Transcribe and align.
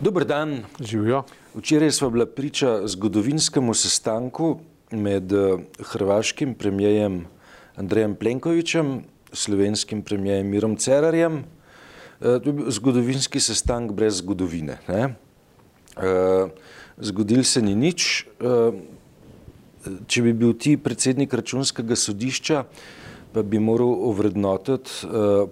Dober 0.00 0.24
dan. 0.24 0.64
Živijo. 0.80 1.22
Včeraj 1.54 1.90
smo 1.90 2.10
bila 2.10 2.26
priča 2.26 2.86
zgodovinskemu 2.86 3.74
sestanku 3.74 4.58
med 4.90 5.32
eh, 5.32 5.56
hrvaškim 5.80 6.54
premijejem 6.54 7.26
Andrejem 7.76 8.14
Plenkovičem, 8.14 9.02
slovenskim 9.32 10.02
premijejem 10.02 10.46
Mirom 10.46 10.76
Cerarjem. 10.76 11.36
Eh, 11.38 11.44
to 12.20 12.48
je 12.48 12.52
bil 12.52 12.70
zgodovinski 12.70 13.40
sestanek 13.40 13.92
brez 13.92 14.18
zgodovine. 14.18 14.78
Ne? 14.88 15.14
Eh, 15.96 16.48
zgodil 16.98 17.44
se 17.44 17.62
ni 17.62 17.74
nič. 17.74 18.26
Če 20.06 20.22
bi 20.22 20.32
bil 20.32 20.54
ti 20.58 20.76
predsednik 20.76 21.34
računskega 21.34 21.96
sodišča, 21.96 22.64
pa 23.32 23.42
bi 23.42 23.58
moral 23.58 23.92
ovrednotiti 24.08 25.04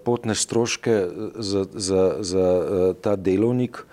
potne 0.05 0.35
stroške 0.35 0.95
za, 1.37 1.67
za, 1.75 2.17
za 2.21 2.47
ta 3.03 3.17
delovnik, 3.17 3.85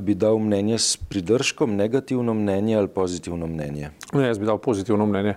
bi 0.00 0.14
dal 0.14 0.38
mnenje 0.38 0.78
s 0.78 0.96
pridržkom, 0.96 1.76
negativno 1.76 2.34
mnenje 2.34 2.76
ali 2.76 2.88
pozitivno 2.88 3.46
mnenje? 3.46 3.90
Ne, 4.12 4.26
jaz 4.26 4.38
bi 4.38 4.46
dal 4.46 4.58
pozitivno 4.58 5.06
mnenje. 5.06 5.34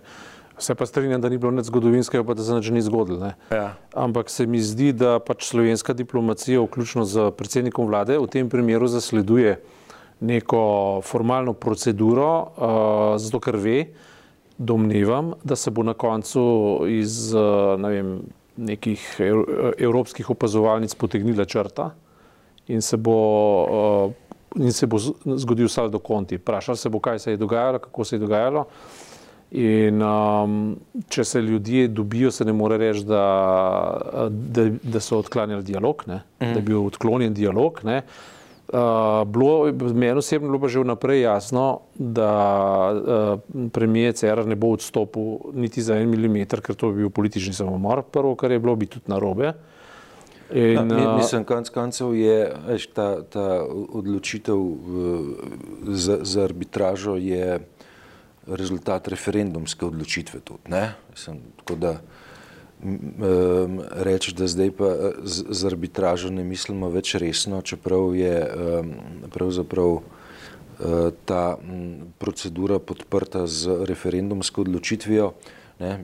Se 0.62 0.76
pa 0.76 0.86
strinjam, 0.86 1.22
da 1.22 1.30
ni 1.30 1.38
bilo 1.42 1.52
nič 1.52 1.66
zgodovinskega, 1.66 2.24
pa 2.24 2.34
da 2.38 2.44
se 2.44 2.54
nič 2.54 2.70
ni 2.70 2.82
zgodilo. 2.86 3.32
Ja. 3.50 3.74
Ampak 3.98 4.30
se 4.30 4.46
mi 4.46 4.62
zdi, 4.62 4.92
da 4.94 5.18
pač 5.20 5.48
slovenska 5.50 5.94
diplomacija, 5.98 6.62
vključno 6.62 7.06
z 7.06 7.32
predsednikom 7.38 7.90
vlade, 7.90 8.20
v 8.22 8.30
tem 8.30 8.50
primeru 8.50 8.88
zasleduje 8.88 9.58
neko 10.22 11.02
formalno 11.02 11.54
proceduro, 11.58 12.30
uh, 12.30 13.18
zato 13.18 13.42
ker 13.42 13.58
ve, 13.58 13.78
domnevam, 14.58 15.34
da 15.44 15.58
se 15.58 15.74
bo 15.74 15.84
na 15.84 15.98
koncu 15.98 16.44
iz 16.86 17.34
uh, 17.34 17.74
ne 17.82 17.90
vem, 17.90 18.14
nekih 18.62 19.02
evropskih 19.80 20.30
opazovalnic 20.30 20.94
potegnila 20.96 21.46
črta 21.46 21.96
in 22.68 22.82
se 22.86 22.98
bo 22.98 23.16
uh, 23.66 24.14
in 24.56 24.72
se 24.72 24.88
bo 24.88 24.98
zgodil 25.26 25.70
saldo 25.70 26.00
konti. 26.00 26.38
Vprašali 26.38 26.78
se 26.78 26.90
bo, 26.90 27.00
kaj 27.00 27.20
se 27.20 27.32
je 27.32 27.38
dogajalo, 27.38 27.80
kako 27.80 28.04
se 28.04 28.16
je 28.16 28.20
dogajalo. 28.20 28.66
In 29.52 30.02
um, 30.02 30.60
če 31.12 31.24
se 31.28 31.42
ljudje 31.42 31.88
dobijo, 31.88 32.32
se 32.32 32.46
ne 32.48 32.54
more 32.56 32.78
reči, 32.80 33.04
da, 33.04 33.24
da, 34.30 34.70
da 34.84 35.00
so 35.04 35.20
odklanjali 35.20 35.64
dialog, 35.64 36.04
ne? 36.08 36.22
da 36.40 36.54
je 36.56 36.62
bil 36.62 36.86
odklonjen 36.86 37.34
dialog. 37.36 37.82
Ne? 37.84 38.02
Uh, 38.72 39.28
bilo, 39.28 39.68
meni 39.92 40.16
osebno 40.16 40.48
je 40.48 40.52
bilo 40.52 40.62
pa 40.62 40.70
že 40.72 40.80
vnaprej 40.80 41.22
jasno, 41.22 41.66
da 41.96 42.32
uh, 42.96 43.68
premijer 43.76 44.16
Cerar 44.16 44.48
ne 44.48 44.56
bo 44.56 44.72
odstopil 44.72 45.52
niti 45.60 45.84
za 45.84 46.00
en 46.00 46.08
milimeter, 46.10 46.64
ker 46.64 46.76
to 46.80 46.94
bi 46.94 47.04
bil 47.04 47.12
politični 47.12 47.54
samomor. 47.54 48.06
Prvo, 48.08 48.38
kar 48.40 48.52
je 48.52 48.60
bilo, 48.60 48.76
bi 48.80 48.88
tudi 48.88 49.12
narobe. 49.12 49.52
Uh, 49.52 49.81
In, 50.54 50.88
no, 50.88 51.18
mislim, 51.18 51.44
konc 51.48 51.70
koncev 51.70 52.16
je 52.16 52.38
veš, 52.68 52.88
ta, 52.96 53.22
ta 53.24 53.64
odločitev 53.70 54.58
za, 55.88 56.18
za 56.22 56.44
arbitražo 56.44 57.16
je 57.16 57.60
rezultat 58.48 59.08
referendumske 59.08 59.86
odločitve 59.86 60.40
tudi. 60.40 60.82
Mislim, 61.12 61.40
tako 61.58 61.76
da 61.76 61.94
um, 62.84 63.82
reči, 63.92 64.34
da 64.36 64.48
zdaj 64.48 64.72
pa 64.72 64.90
z, 65.24 65.46
z 65.50 65.66
arbitražo 65.66 66.30
ne 66.30 66.44
mislimo 66.44 66.90
več 66.90 67.16
resno, 67.22 67.62
čeprav 67.62 68.16
je 68.16 68.36
um, 68.42 68.94
pravzaprav 69.32 69.92
uh, 69.92 70.04
ta 71.26 71.56
um, 71.56 72.14
procedura 72.20 72.80
podprta 72.80 73.48
z 73.48 73.86
referendumsko 73.88 74.66
odločitvijo, 74.66 75.34
ne, 75.80 76.00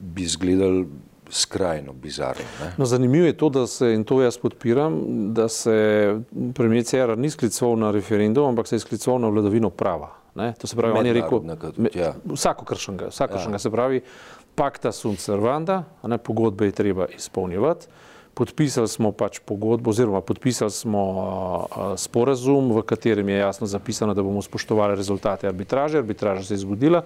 bi 0.00 0.22
izgledal 0.22 0.84
skrajno 1.30 1.92
bizarno. 1.92 2.44
No, 2.76 2.86
zanimivo 2.86 3.26
je 3.26 3.36
to, 3.36 3.48
da 3.48 3.66
se, 3.66 3.94
in 3.94 4.04
to 4.04 4.22
jaz 4.22 4.38
podpiram, 4.38 5.00
da 5.34 5.48
se 5.48 5.74
premijer 6.54 6.84
CR 6.84 7.18
ni 7.18 7.30
sklicoval 7.30 7.78
na 7.78 7.90
referendum, 7.90 8.48
ampak 8.48 8.68
se 8.68 8.76
je 8.76 8.80
sklicoval 8.80 9.20
na 9.20 9.28
vladavino 9.28 9.70
prava. 9.70 10.10
Ne? 10.34 10.54
To 10.60 10.66
se 10.66 10.76
pravi, 10.76 10.98
on 10.98 11.06
je 11.06 11.12
rekel, 11.12 11.40
tudi, 11.40 11.88
ja. 11.94 12.14
vsako 12.24 12.64
kršenga, 12.64 13.08
vsako 13.08 13.34
kršenga 13.34 13.54
ja. 13.54 13.58
se 13.58 13.70
pravi, 13.70 14.00
pakta 14.54 14.92
sunt 14.92 15.20
servanda, 15.20 15.84
ne, 16.02 16.18
pogodbe 16.18 16.66
je 16.66 16.72
treba 16.72 17.06
izpolnjevati. 17.16 17.86
Podpisali 18.36 18.88
smo 18.88 19.14
pač 19.16 19.38
pogodbo, 19.40 19.90
oziroma 19.90 20.20
podpisali 20.20 20.70
smo 20.70 21.02
a, 21.72 21.94
sporazum, 21.96 22.68
v 22.76 22.82
katerem 22.84 23.28
je 23.32 23.38
jasno 23.38 23.66
zapisano, 23.66 24.14
da 24.14 24.22
bomo 24.22 24.42
spoštovali 24.44 24.96
rezultate 24.96 25.48
arbitraže. 25.48 25.98
Arbitraža 25.98 26.44
se 26.44 26.54
je 26.54 26.58
zgodila. 26.58 27.00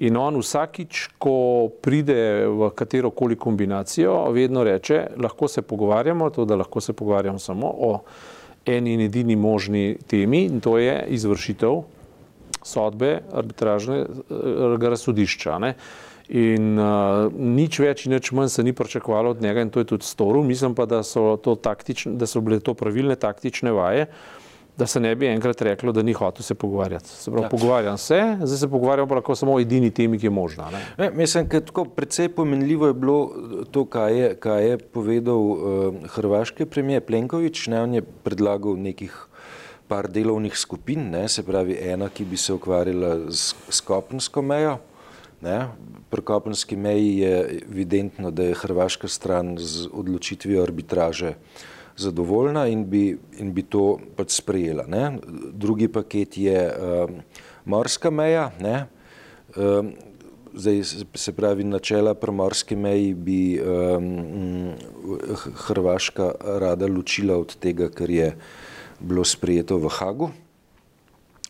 In 0.00 0.16
on 0.16 0.38
vsakič, 0.40 1.20
ko 1.20 1.68
pride 1.84 2.48
v 2.48 2.70
katero 2.72 3.10
koli 3.12 3.36
kombinacijo, 3.36 4.30
vedno 4.32 4.64
reče, 4.64 5.02
lahko 5.20 5.48
se 5.48 5.62
pogovarjamo, 5.62 6.30
to 6.32 6.44
da 6.48 6.56
lahko 6.56 6.80
se 6.80 6.92
pogovarjamo 6.96 7.38
samo 7.38 7.68
o 7.68 7.90
eni 8.64 8.94
in 8.94 9.00
edini 9.00 9.36
možni 9.36 9.98
temi 10.08 10.46
in 10.48 10.60
to 10.60 10.78
je 10.78 11.04
izvršitev 11.08 11.82
sodbe 12.64 13.18
arbitražnega 13.32 14.88
razsodišča. 14.88 15.58
Ne? 15.58 15.74
In 16.30 16.78
uh, 16.78 17.28
nič 17.36 17.80
več 17.82 18.06
in 18.06 18.14
nič 18.16 18.32
manj 18.32 18.48
se 18.54 18.64
ni 18.64 18.72
pričakovalo 18.72 19.34
od 19.34 19.42
njega 19.42 19.60
in 19.60 19.70
to 19.70 19.84
je 19.84 19.88
tudi 19.92 20.06
storil. 20.06 20.42
Mislim 20.46 20.74
pa, 20.74 20.86
da 20.86 21.02
so, 21.02 21.36
to 21.36 21.58
da 22.06 22.26
so 22.26 22.40
bile 22.40 22.60
to 22.60 22.74
pravilne 22.74 23.16
taktične 23.16 23.72
vaje, 23.72 24.06
uh, 24.06 24.40
da 24.80 24.86
se 24.86 25.00
ne 25.00 25.14
bi 25.14 25.28
enkrat 25.28 25.60
reklo, 25.62 25.92
da 25.92 26.02
ni 26.02 26.12
hotel 26.16 26.42
se 26.42 26.54
pogovarjati. 26.54 27.08
Se 27.08 27.30
pravi, 27.30 27.44
ja. 27.44 27.48
Pogovarjam 27.52 27.98
se, 27.98 28.20
zdaj 28.42 28.58
se 28.58 28.68
pogovarjam 28.68 29.08
pa 29.08 29.18
lahko 29.18 29.34
samo 29.36 29.54
o 29.54 29.60
edini 29.60 29.90
temi, 29.92 30.18
ki 30.18 30.26
je 30.26 30.32
možna. 30.32 30.70
Ne? 30.72 30.80
Ne, 30.98 31.10
mislim, 31.16 31.48
da 31.52 31.60
tako 31.60 31.84
precej 31.84 32.30
pomenljivo 32.32 32.86
je 32.88 32.94
bilo 32.94 33.18
to, 33.70 33.84
kaj 33.84 34.16
je, 34.18 34.30
kaj 34.40 34.68
je 34.68 34.78
povedal 34.78 35.36
uh, 35.36 35.98
hrvaški 36.14 36.64
premijer 36.66 37.04
Plenković. 37.04 37.66
Ne, 37.74 37.82
on 37.82 37.98
je 37.98 38.02
predlagal 38.24 38.78
nekih 38.80 39.16
par 39.88 40.08
delovnih 40.08 40.56
skupin, 40.56 41.10
ne, 41.10 41.26
se 41.28 41.42
pravi 41.44 41.76
ena, 41.82 42.08
ki 42.08 42.24
bi 42.24 42.38
se 42.40 42.54
ukvarjala 42.56 43.26
s, 43.28 43.52
s 43.68 43.84
kopensko 43.84 44.42
mejo. 44.42 44.78
Ne. 45.44 45.58
Pri 46.10 46.24
kopenski 46.24 46.76
meji 46.76 47.18
je 47.18 47.34
evidentno, 47.66 48.30
da 48.30 48.48
je 48.48 48.56
hrvaška 48.62 49.08
stran 49.08 49.58
z 49.58 49.90
odločitvijo 49.92 50.62
arbitraže 50.62 51.34
uh, 51.34 51.68
zadovoljna 52.00 52.66
in 52.72 52.84
bi, 52.88 53.04
in 53.38 53.52
bi 53.54 53.62
to 53.62 53.98
pač 54.16 54.40
sprejela. 54.40 54.86
Ne. 54.88 55.18
Drugi 55.52 55.88
paket 55.88 56.38
je 56.38 56.58
um, 56.70 57.20
morska 57.64 58.10
meja. 58.10 58.50
Ne. 58.60 58.86
Um, 59.56 59.92
zdaj 60.54 60.82
se 61.14 61.32
pravi, 61.32 61.64
načela 61.64 62.14
pri 62.14 62.32
morski 62.32 62.76
meji 62.76 63.14
bi 63.14 63.60
um, 63.60 64.72
Hrvaška 65.54 66.32
rada 66.62 66.86
ločila 66.86 67.38
od 67.38 67.56
tega, 67.56 67.90
kar 67.90 68.10
je 68.10 68.34
bilo 69.00 69.24
sprejeto 69.24 69.78
v 69.78 69.88
Hagu. 69.88 70.30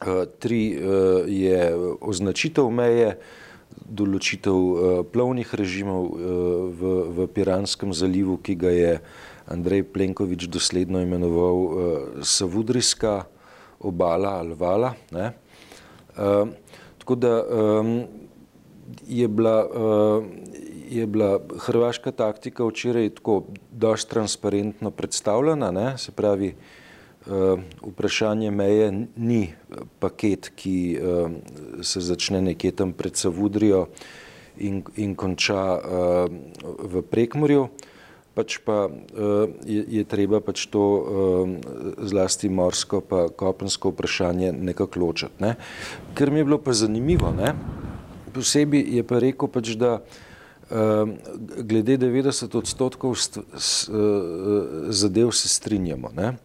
Uh, 0.00 0.24
tri 0.38 0.76
uh, 0.76 1.24
je 1.28 1.74
označitev 2.00 2.70
meje, 2.72 3.14
določitev 3.70 4.54
uh, 4.54 5.02
plovnih 5.12 5.54
režimov 5.54 6.06
uh, 6.06 6.14
v, 6.72 6.94
v 7.16 7.28
Piranskem 7.34 7.92
zalivu, 7.94 8.38
ki 8.40 8.54
ga 8.56 8.72
je 8.72 8.94
Andrej 9.46 9.82
Plenković 9.82 10.42
dosledno 10.44 11.00
imenoval 11.00 11.54
uh, 11.54 11.72
Savudrijska 12.22 13.24
obala 13.80 14.28
ali 14.28 14.54
vala. 14.54 14.94
Ne? 15.10 15.32
Uh, 16.16 16.48
tako 16.98 17.14
da 17.14 17.44
um, 17.44 18.02
je, 19.06 19.28
bila, 19.28 19.66
uh, 19.66 20.24
je 20.88 21.06
bila 21.06 21.40
hrvaška 21.58 22.12
taktika 22.12 22.64
včeraj 22.64 23.08
tako 23.14 23.44
dosti 23.70 24.10
transparentno 24.10 24.90
predstavljena, 24.90 25.70
ne? 25.70 25.98
se 25.98 26.12
pravi, 26.12 26.54
uh, 27.26 27.60
vprašanje 27.82 28.50
meje 28.50 29.06
ni 29.16 29.52
paket, 29.98 30.52
ki 30.56 30.98
uh, 31.02 31.30
se 31.82 32.00
začne 32.00 32.42
nekje 32.42 32.72
tam 32.72 32.92
pred 32.92 33.16
Savudrijo 33.16 33.86
in, 34.58 34.82
in 34.96 35.14
konča 35.14 35.78
uh, 35.78 36.30
v 36.92 37.02
Prekmorju 37.02 37.68
pač 38.34 38.58
pa 38.62 38.86
uh, 38.86 39.50
je, 39.66 39.82
je 40.00 40.02
treba 40.06 40.40
pač 40.40 40.66
to 40.70 40.80
uh, 40.80 41.02
zlasti 41.98 42.48
morsko 42.48 43.02
pa 43.02 43.26
kopensko 43.28 43.90
vprašanje 43.90 44.52
nekako 44.54 45.02
ločiti. 45.02 45.34
Ne. 45.42 45.56
Ker 46.14 46.30
mi 46.30 46.40
je 46.40 46.46
bilo 46.46 46.58
pa 46.62 46.72
zanimivo, 46.72 47.32
ne, 47.34 47.54
posebej 48.34 48.86
je 49.00 49.02
pa 49.02 49.18
rekel 49.18 49.50
pač, 49.50 49.74
da 49.74 49.98
uh, 49.98 51.10
glede 51.66 51.98
90 51.98 52.54
odstotkov 52.54 53.18
st, 53.18 53.42
s, 53.58 53.90
uh, 53.90 54.88
zadev 54.94 55.34
se 55.34 55.50
strinjamo. 55.50 56.14
Ne. 56.14 56.36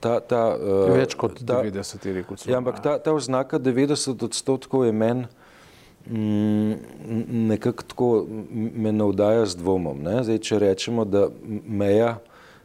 Ta, 0.00 0.18
ta, 0.24 0.56
uh, 0.56 0.88
Več 0.96 1.12
kot 1.12 1.44
ta, 1.44 1.60
90 1.60 2.08
je 2.08 2.12
rekel. 2.18 2.40
Ja, 2.48 2.58
ampak 2.58 2.80
ta, 2.80 2.96
ta 2.96 3.12
oznaka 3.12 3.60
90 3.60 4.16
odstotkov 4.16 4.88
je 4.88 4.96
meni 4.96 5.28
nekako 6.06 7.82
tako 7.82 8.26
me 8.74 8.92
navdaja 8.92 9.46
z 9.46 9.56
dvomom. 9.56 10.04
Zdaj, 10.22 10.38
če 10.38 10.58
rečemo, 10.58 11.04
da 11.04 11.28
meja 11.48 12.18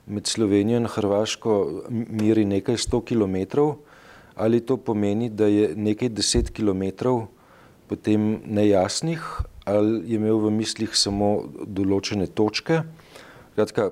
med 0.10 0.28
Slovenijo 0.28 0.82
in 0.82 0.90
Hrvaško 0.90 1.56
miri 1.90 2.46
nekaj 2.46 2.78
sto 2.78 3.02
kilometrov, 3.02 3.76
ali 4.36 4.60
to 4.60 4.78
pomeni, 4.78 5.30
da 5.30 5.48
je 5.48 5.72
nekaj 5.76 6.10
deset 6.10 6.50
kilometrov 6.50 7.28
potem 7.88 8.42
nejasnih, 8.46 9.22
ali 9.66 10.02
je 10.10 10.16
imel 10.18 10.38
v 10.42 10.52
mislih 10.54 10.94
samo 10.98 11.50
določene 11.66 12.28
točke. 12.28 12.84
Kratka, 13.56 13.90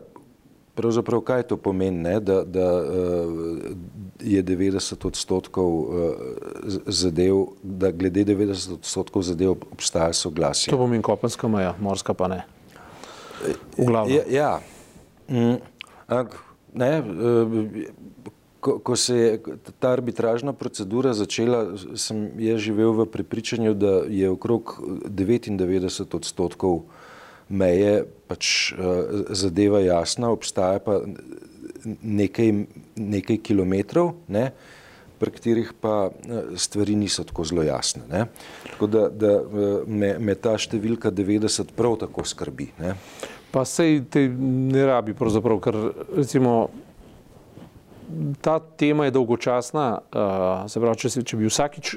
pravzaprav 0.78 1.22
kaj 1.26 1.44
to 1.50 1.58
pomeni, 1.58 1.98
ne? 1.98 2.20
da, 2.20 2.44
da 2.44 2.68
je 4.22 4.44
90 4.44 5.08
odstotkov 5.08 5.72
zadev, 6.86 7.46
da 7.64 7.92
glede 7.92 8.26
90 8.26 8.78
odstotkov 8.78 9.26
zadev 9.26 9.56
obstaja 9.72 10.14
soglasje. 10.14 10.72
To 10.72 10.78
pomeni 10.78 11.04
kopenska 11.04 11.50
meja, 11.50 11.74
morska 11.82 12.14
pa 12.14 12.28
ne. 12.28 12.44
Ja, 14.08 14.24
ja. 14.30 14.52
Mm, 15.30 15.58
ne, 16.74 16.92
ko, 18.60 18.80
ko 18.80 18.96
se 18.96 19.18
je 19.18 19.42
ta 19.80 19.92
arbitražna 19.96 20.54
procedura 20.54 21.14
začela, 21.14 21.78
sem 21.96 22.30
je 22.40 22.58
živel 22.58 22.92
v 22.92 23.06
prepričanju, 23.06 23.74
da 23.74 24.02
je 24.10 24.30
okrog 24.30 24.78
99 25.10 26.16
odstotkov 26.16 26.82
meje 27.50 28.06
pač 28.28 28.74
zadeva 29.30 29.80
jasna, 29.80 30.32
obstaja 30.36 30.82
pa 30.84 31.00
nekaj, 32.04 32.52
nekaj 32.96 33.40
kilometrov, 33.44 34.14
ne, 34.28 34.50
pri 35.18 35.34
katerih 35.34 35.72
pa 35.82 36.10
stvari 36.56 36.96
niso 36.96 37.24
tako 37.24 37.46
zelo 37.48 37.64
jasne. 37.66 38.04
Ne. 38.12 38.26
Tako 38.72 38.88
da, 38.88 39.08
da 39.10 39.32
me, 39.88 40.14
me 40.20 40.36
ta 40.36 40.58
številka 40.60 41.12
90 41.12 41.74
prav 41.78 41.98
tako 42.04 42.26
skrbi. 42.28 42.70
Ne. 42.82 42.94
Pa 43.52 43.64
sej 43.66 44.04
te 44.12 44.28
ne 44.30 44.84
rabi 44.86 45.16
pravzaprav, 45.18 45.62
ker 45.64 45.80
recimo 46.20 46.68
ta 48.42 48.60
tema 48.60 49.08
je 49.08 49.16
dolgočasna, 49.16 49.88
uh, 49.98 50.70
se 50.72 50.80
pravi, 50.80 51.02
če, 51.02 51.10
se, 51.12 51.24
če 51.28 51.40
bi 51.40 51.50
vsakič 51.50 51.96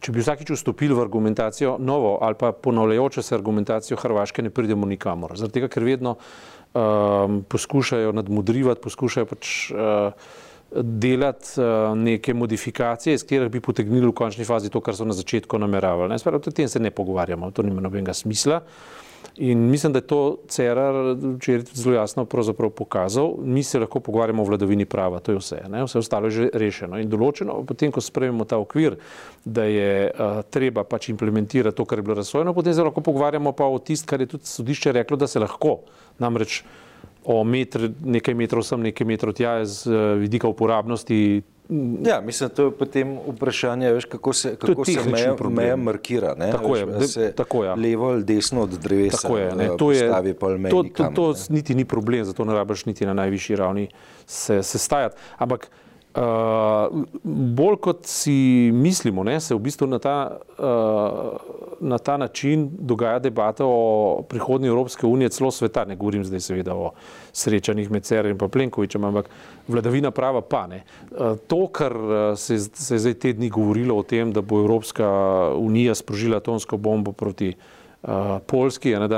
Če 0.00 0.12
bi 0.12 0.22
vsakič 0.22 0.52
vstopili 0.54 0.94
v 0.94 1.02
argumentacijo 1.02 1.76
novo 1.80 2.16
ali 2.22 2.36
pa 2.38 2.52
ponavljajočo 2.52 3.22
se 3.22 3.34
argumentacijo 3.34 3.96
Hrvaške, 4.00 4.42
ne 4.42 4.50
pridemo 4.50 4.86
nikamor. 4.86 5.36
Zaradi 5.38 5.60
tega, 5.60 5.70
ker 5.72 5.84
vedno 5.84 6.16
um, 6.16 7.40
poskušajo 7.48 8.12
nadmudrivati, 8.16 8.82
poskušajo 8.84 9.30
pač 9.30 9.54
uh, 9.72 10.28
delati 10.76 11.56
uh, 11.60 11.94
neke 11.98 12.34
modifikacije, 12.34 13.14
iz 13.14 13.24
katerih 13.24 13.50
bi 13.50 13.64
potegnili 13.64 14.06
v 14.06 14.14
končni 14.16 14.44
fazi 14.44 14.70
to, 14.70 14.82
kar 14.84 14.96
so 14.98 15.08
na 15.08 15.16
začetku 15.16 15.58
nameravali. 15.58 16.14
O 16.14 16.38
tem 16.50 16.68
se 16.68 16.80
ne 16.80 16.90
pogovarjamo, 16.90 17.50
to 17.50 17.64
nima 17.64 17.80
nobenega 17.80 18.14
smisla. 18.14 18.60
Uh, 18.60 19.05
In 19.36 19.58
mislim, 19.70 19.92
da 19.92 19.98
je 19.98 20.06
to 20.06 20.38
Cerar 20.48 21.16
včeraj 21.36 21.64
zelo 21.72 21.94
jasno 21.94 22.24
pokazal. 22.24 23.34
Mi 23.38 23.62
se 23.62 23.78
lahko 23.78 24.00
pogovarjamo 24.00 24.42
o 24.42 24.46
vladavini 24.46 24.84
prava, 24.84 25.20
to 25.20 25.32
je 25.32 25.38
vse. 25.38 25.60
Ne? 25.68 25.84
Vse 25.84 25.98
ostalo 25.98 26.26
je 26.26 26.30
že 26.30 26.48
rešeno 26.52 26.98
in 26.98 27.10
določeno. 27.10 27.58
Potem, 27.66 27.92
ko 27.92 28.00
sprejmemo 28.00 28.44
ta 28.44 28.58
okvir, 28.58 28.96
da 29.44 29.64
je 29.64 30.10
uh, 30.10 30.42
treba 30.50 30.84
pač 30.84 31.08
implementirati 31.12 31.76
to, 31.76 31.84
kar 31.84 31.98
je 31.98 32.02
bilo 32.02 32.16
razsvojeno, 32.16 32.54
potem 32.54 32.74
se 32.74 32.82
lahko 32.82 33.00
pogovarjamo 33.00 33.52
pa 33.52 33.64
o 33.64 33.78
tist, 33.78 34.06
kar 34.06 34.20
je 34.20 34.26
tudi 34.26 34.46
sodišče 34.46 34.92
reklo, 34.92 35.16
da 35.16 35.26
se 35.26 35.40
lahko. 35.40 35.78
Namreč 36.18 36.62
o 37.24 37.42
metr, 37.44 37.90
nekaj 38.04 38.34
metrov 38.34 38.64
sem, 38.64 38.80
nekaj 38.80 39.06
metrov 39.06 39.36
tja 39.36 39.58
z 39.64 39.90
uh, 39.90 40.16
vidika 40.20 40.48
uporabnosti 40.48 41.42
Ja, 42.06 42.20
mislim, 42.20 42.50
to 42.50 42.64
je 42.64 42.70
potem 42.70 43.18
vprašanje, 43.26 43.92
veš, 43.92 44.04
kako 44.04 44.32
se, 44.32 44.56
kako 44.56 44.84
se 44.84 45.00
meja, 45.10 45.36
meja 45.50 45.76
markira. 45.76 46.34
Ne? 46.34 46.52
Tako 46.52 46.72
veš, 46.72 47.00
je, 47.00 47.08
se 47.08 47.32
tako 47.32 47.64
je. 47.64 47.74
Levo 47.74 48.08
ali 48.08 48.24
desno 48.24 48.62
od 48.62 48.70
drevesa. 48.70 49.16
Tako 49.22 49.38
je, 49.38 49.54
ne? 49.54 49.68
To, 49.78 49.92
je, 49.92 50.10
to, 50.70 50.82
to, 50.94 51.10
to 51.14 51.34
niti 51.48 51.74
ni 51.74 51.84
problem, 51.84 52.24
zato 52.24 52.44
ne 52.44 52.54
rabiš 52.54 52.84
niti 52.86 53.06
na 53.06 53.14
najvišji 53.14 53.56
ravni 53.56 53.88
se 54.26 54.62
sestajati. 54.62 55.16
Ampak 55.38 55.70
Uh, 56.16 57.02
bolj 57.22 57.76
kot 57.76 58.06
si 58.08 58.70
mislimo, 58.72 59.20
ne, 59.24 59.34
se 59.40 59.52
v 59.54 59.60
bistvu 59.60 59.84
na 59.86 59.98
ta, 60.00 60.38
uh, 60.56 61.76
na 61.80 61.98
ta 61.98 62.16
način 62.16 62.70
dogaja 62.72 63.18
debata 63.18 63.66
o 63.68 64.22
prihodnji 64.28 64.68
Evropske 64.68 65.06
unije, 65.06 65.28
celo 65.28 65.50
sveta. 65.50 65.84
Ne 65.84 65.96
govorim 65.96 66.24
zdaj 66.24 66.40
seveda 66.40 66.74
o 66.74 66.90
srečanjih 67.32 67.90
med 67.90 68.08
Cerem 68.08 68.32
in 68.32 68.48
Plenkovičem, 68.48 69.04
ampak 69.04 69.28
vladavina 69.68 70.10
prava 70.10 70.40
pa 70.40 70.66
ne. 70.66 70.82
Uh, 71.10 71.36
to, 71.46 71.66
kar 71.66 71.92
se, 72.36 72.58
se 72.58 72.94
je 72.94 72.98
zdaj 72.98 73.14
te 73.14 73.32
dni 73.32 73.50
govorilo 73.50 73.98
o 73.98 74.02
tem, 74.02 74.32
da 74.32 74.40
bo 74.40 74.64
Evropska 74.64 75.08
unija 75.56 75.94
sprožila 75.94 76.40
atomsko 76.40 76.76
bombo 76.76 77.12
proti 77.12 77.52
uh, 77.52 78.38
Polski, 78.46 78.90
je, 78.90 79.00
ne, 79.00 79.08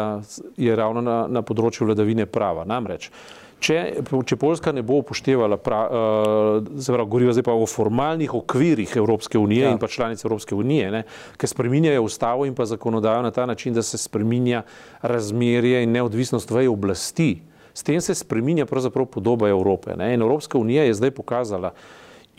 je 0.56 0.76
ravno 0.76 1.00
na, 1.00 1.26
na 1.30 1.42
področju 1.42 1.86
vladavine 1.86 2.26
prava. 2.26 2.66
Namreč, 2.66 3.06
uh, 3.06 3.47
Če, 3.58 3.78
če 4.06 4.36
Poljska 4.38 4.70
ne 4.72 4.84
bo 4.86 5.00
upoštevala, 5.02 5.58
uh, 5.58 7.00
govorimo 7.10 7.32
zdaj 7.34 7.44
pa 7.48 7.56
o 7.58 7.66
formalnih 7.66 8.34
okvirih 8.38 8.92
Evropske 9.00 9.38
unije 9.38 9.64
ja. 9.66 9.72
in 9.74 9.80
pa 9.82 9.90
članic 9.90 10.22
Evropske 10.24 10.54
unije, 10.54 10.92
ne, 10.94 11.02
ki 11.36 11.50
spreminjajo 11.50 12.04
ustavo 12.06 12.46
in 12.46 12.54
pa 12.54 12.68
zakonodajo 12.70 13.22
na 13.26 13.32
ta 13.34 13.46
način, 13.46 13.74
da 13.74 13.82
se 13.82 13.98
spreminja 13.98 14.62
razmerje 15.02 15.82
in 15.82 15.92
neodvisnost 15.92 16.50
v 16.54 16.68
oblasti, 16.70 17.32
s 17.74 17.82
tem 17.82 18.00
se 18.00 18.14
spreminja 18.14 18.66
pravzaprav 18.66 19.06
podoba 19.06 19.50
Evrope. 19.50 19.96
Ne. 19.98 20.12
In 20.14 20.22
Evropska 20.22 20.58
unija 20.58 20.86
je 20.86 20.94
zdaj 20.94 21.10
pokazala 21.18 21.74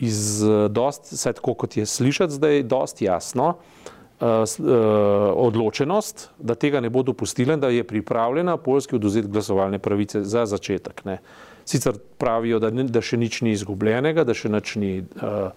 iz 0.00 0.42
eh, 0.42 0.68
dost, 0.72 1.12
vse 1.12 1.32
tako 1.36 1.54
kot 1.54 1.76
je 1.76 1.86
slišati 1.86 2.32
zdaj, 2.32 2.62
dost 2.62 3.02
jasno, 3.04 3.48
uh, 3.48 3.54
uh, 3.54 3.99
odločenost, 4.20 6.30
da 6.38 6.54
tega 6.54 6.80
ne 6.80 6.90
bo 6.90 7.02
dopustila 7.02 7.54
in 7.54 7.60
da 7.60 7.68
je 7.68 7.84
pripravljena 7.84 8.56
Poljski 8.56 8.96
oduzeti 8.96 9.28
glasovalne 9.28 9.78
pravice 9.78 10.24
za 10.24 10.46
začetek. 10.46 11.04
Ne. 11.04 11.18
Sicer 11.64 11.96
pravijo, 12.18 12.58
da, 12.58 12.70
ne, 12.70 12.84
da 12.84 13.00
še 13.00 13.16
nič 13.16 13.40
ni 13.40 13.54
izgubljenega, 13.56 14.24
da 14.24 14.34
še 14.34 14.50
nič 14.52 14.74
ni 14.76 14.98
uh, 15.00 15.52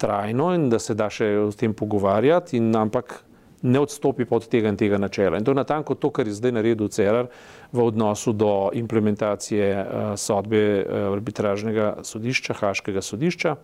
trajno 0.00 0.54
in 0.54 0.68
da 0.72 0.78
se 0.78 0.94
da 0.94 1.10
še 1.10 1.28
o 1.42 1.50
tem 1.52 1.74
pogovarjati, 1.74 2.56
in, 2.56 2.70
ampak 2.76 3.18
ne 3.62 3.82
odstopi 3.82 4.24
pa 4.24 4.38
od 4.38 4.46
tega 4.48 4.70
in 4.70 4.78
tega 4.78 4.98
načela. 4.98 5.36
In 5.36 5.44
to 5.44 5.52
je 5.52 5.58
natanko 5.58 5.98
to, 5.98 6.12
kar 6.14 6.30
je 6.30 6.36
zdaj 6.38 6.54
naredil 6.54 6.88
CRR 6.88 7.28
v 7.74 7.84
odnosu 7.84 8.32
do 8.32 8.70
implementacije 8.72 9.68
uh, 9.74 10.14
sodbe 10.16 10.62
uh, 10.80 11.10
arbitražnega 11.12 11.98
sodišča, 12.06 12.56
Haškega 12.62 13.04
sodišča. 13.04 13.58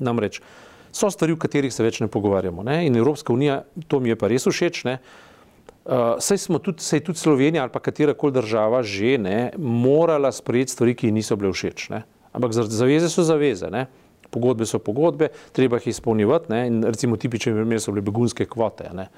Namreč, 0.00 0.40
uh, 0.40 0.69
so 0.92 1.10
stvari, 1.10 1.32
o 1.32 1.40
katerih 1.40 1.72
se 1.74 1.84
več 1.84 2.00
ne 2.00 2.08
pogovarjamo. 2.10 2.64
Ne? 2.66 2.84
In 2.86 2.96
Evropska 2.96 3.32
unija, 3.32 3.62
to 3.88 4.00
mi 4.00 4.12
je 4.12 4.18
pa 4.18 4.30
res 4.30 4.46
všeč. 4.48 4.84
Uh, 4.84 6.20
saj 6.20 6.38
smo 6.38 6.60
tudi, 6.60 6.84
saj 6.84 7.00
tudi 7.06 7.18
Slovenija 7.18 7.62
ali 7.64 7.72
pa 7.72 7.80
katera 7.80 8.12
koli 8.14 8.34
država 8.36 8.82
že 8.84 9.16
ne, 9.18 9.38
morala 9.56 10.28
sprejeti 10.32 10.76
stvari, 10.76 10.94
ki 10.94 11.08
ji 11.08 11.16
niso 11.16 11.36
bile 11.40 11.52
všeč. 11.56 11.88
Ne? 11.90 12.02
Ampak 12.32 12.52
zaveze 12.52 13.08
so 13.10 13.24
zaveze. 13.26 13.70
Ne? 13.72 13.86
Pogodbe 14.30 14.66
so 14.68 14.78
pogodbe, 14.78 15.30
treba 15.56 15.80
jih 15.80 15.90
izpolnjevati. 15.90 16.52
Ne? 16.52 16.66
In 16.68 16.82
recimo 16.86 17.16
tipičen 17.16 17.56
primer 17.56 17.80
so 17.82 17.94
bile 17.94 18.04
begunske 18.06 18.46
kvote. 18.46 18.92
Ne? 18.94 19.08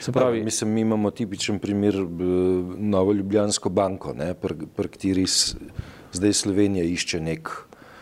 Se 0.00 0.12
pravi, 0.12 0.38
ja, 0.38 0.44
mislim, 0.44 0.70
mi 0.70 0.80
imamo 0.80 1.10
tipičen 1.10 1.58
primer 1.58 1.94
Novo 2.78 3.12
Ljubljansko 3.12 3.70
banko, 3.70 4.14
pri 4.76 4.88
kateri 4.88 5.26
zdaj 6.12 6.32
Slovenija 6.32 6.84
išče 6.84 7.20
nek 7.20 7.50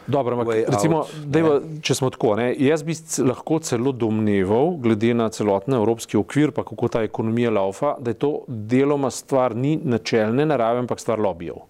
Dobro, 0.07 0.37
ampak, 0.37 0.55
recimo, 0.69 1.05
dejva, 1.25 1.59
če 1.83 1.95
smo 1.95 2.11
tako, 2.11 2.35
ne, 2.41 2.49
jaz 2.59 2.83
bi 2.87 2.97
lahko 3.23 3.61
celo 3.63 3.93
domneval, 3.95 4.77
glede 4.83 5.13
na 5.15 5.29
celotni 5.31 5.77
evropski 5.79 6.19
okvir, 6.19 6.51
pa 6.57 6.65
kako 6.67 6.89
ta 6.89 7.05
ekonomija 7.07 7.53
laufa, 7.55 7.95
da 8.01 8.11
je 8.11 8.19
to 8.25 8.33
deloma 8.49 9.11
stvar 9.11 9.57
ni 9.57 9.77
načelne 9.77 10.47
narave, 10.47 10.83
ampak 10.83 11.01
stvar 11.01 11.23
lobijev. 11.23 11.63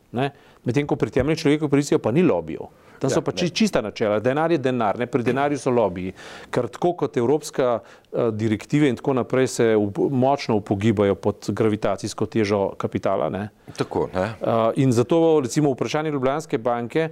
Medtem 0.65 0.87
ko 0.87 0.97
pri 0.97 1.11
temeljni 1.11 1.43
človekovi 1.45 1.71
pravici 1.71 1.99
pa 1.99 2.13
ni 2.15 2.23
lobijev. 2.23 2.71
Tam 3.03 3.11
so 3.11 3.19
ja, 3.19 3.25
pa 3.27 3.33
či, 3.35 3.49
čista 3.51 3.81
načela. 3.83 4.21
Denar 4.23 4.53
je 4.55 4.61
denar, 4.63 4.99
ne 4.99 5.09
pri 5.11 5.25
denarju 5.27 5.59
so 5.59 5.73
lobiji. 5.75 6.13
Ker 6.55 6.69
tako 6.71 6.93
kot 7.01 7.17
evropska 7.19 7.73
uh, 7.81 8.29
direktive 8.31 8.87
in 8.87 8.97
tako 8.97 9.17
naprej 9.19 9.49
se 9.57 9.67
up, 9.77 9.99
močno 9.99 10.61
upogibajo 10.61 11.17
pod 11.19 11.51
gravitacijsko 11.51 12.27
težo 12.31 12.61
kapitala. 12.79 13.27
Ne? 13.29 13.49
Tako, 13.77 14.07
ne? 14.15 14.29
Uh, 14.39 14.63
in 14.79 14.95
zato 14.95 15.41
recimo 15.43 15.75
vprašanje 15.75 16.15
Ljubljanske 16.15 16.63
banke, 16.63 17.09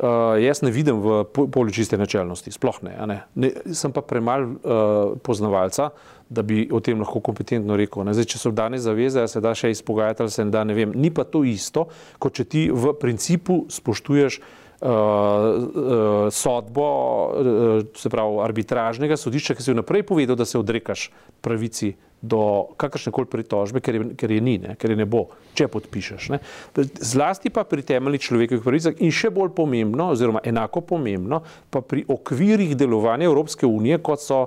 Uh, 0.00 0.38
jaz 0.40 0.62
ne 0.64 0.70
vidim 0.72 0.96
v 1.04 1.24
polju 1.28 1.74
čiste 1.76 1.98
načelnosti, 2.00 2.48
sploh 2.54 2.78
ne. 2.86 2.94
ne? 3.06 3.18
ne 3.36 3.50
sem 3.76 3.92
pa 3.92 4.00
premalo 4.00 4.46
uh, 4.46 5.18
poznavalca, 5.20 5.90
da 6.30 6.44
bi 6.46 6.62
o 6.72 6.80
tem 6.80 6.96
lahko 7.02 7.20
kompetentno 7.20 7.76
rekel. 7.76 8.08
Zdaj, 8.08 8.28
če 8.32 8.40
so 8.40 8.52
danes 8.54 8.86
zaveze, 8.86 9.26
se 9.28 9.42
da 9.44 9.52
še 9.52 9.74
izpogajati 9.74 10.24
ali 10.24 10.32
se 10.32 10.46
ne 10.46 10.54
da, 10.54 10.64
ne 10.64 10.78
vem. 10.78 10.94
Ni 10.96 11.10
pa 11.12 11.26
to 11.28 11.42
isto, 11.44 11.90
kot 12.16 12.38
če 12.38 12.48
ti 12.48 12.62
v 12.72 12.94
principu 12.96 13.66
spoštuješ 13.68 14.40
uh, 14.40 14.56
sodbo, 16.30 16.86
uh, 17.28 17.82
se 17.96 18.08
pravi 18.08 18.38
arbitražnega 18.44 19.16
sodišča, 19.20 19.54
ki 19.54 19.62
si 19.64 19.74
vnaprej 19.74 20.06
povedal, 20.08 20.38
da 20.40 20.46
se 20.48 20.58
odrekaš 20.58 21.10
pravici 21.44 21.92
do 22.20 22.68
kakršne 22.76 23.12
koli 23.12 23.28
pritožbe, 23.32 23.80
ker 23.80 23.94
je, 23.94 24.08
ker 24.16 24.32
je 24.32 24.40
ni, 24.44 24.58
ne, 24.60 24.74
ker 24.80 24.92
je 24.92 24.96
ne 25.00 25.06
bo, 25.08 25.26
če 25.56 25.68
podpišeš. 25.72 26.28
Ne. 26.32 26.40
Zlasti 27.00 27.52
pa 27.52 27.64
pri 27.64 27.84
temeljnih 27.86 28.24
človekovih 28.24 28.64
pravicah 28.64 29.00
in 29.00 29.12
še 29.12 29.32
bolj 29.32 29.54
pomembno, 29.56 30.10
oziroma 30.12 30.44
enako 30.44 30.84
pomembno, 30.92 31.40
pa 31.72 31.80
pri 31.80 32.04
okvirih 32.08 32.76
delovanja 32.76 33.28
Evropske 33.28 33.68
unije, 33.68 34.02
kot 34.04 34.24
so. 34.24 34.44